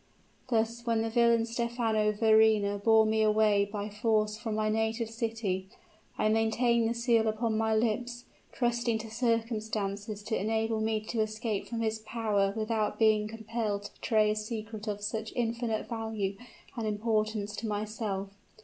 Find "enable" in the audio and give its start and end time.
10.35-10.81